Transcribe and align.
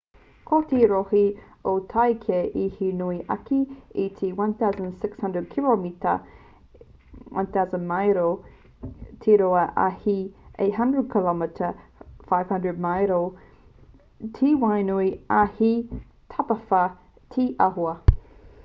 ko 0.49 0.57
te 0.69 0.77
rohe 0.91 1.19
o 1.71 1.73
tākei 1.89 2.61
he 2.77 2.87
nui 3.01 3.17
ake 3.35 3.59
i 4.03 4.05
te 4.21 4.29
1,600 4.45 5.43
kiromita 5.51 6.13
1,000 7.43 7.85
māero 7.93 8.25
te 9.27 9.37
roa 9.43 9.67
ā 9.85 9.87
he 10.05 10.17
800 10.71 11.07
km 11.15 11.47
500 12.35 12.83
māero 12.89 13.21
te 14.41 14.55
whānui 14.67 15.13
ā 15.45 15.47
he 15.61 15.73
tapawhā 16.37 16.85
te 17.37 17.51
āhua 17.71 17.97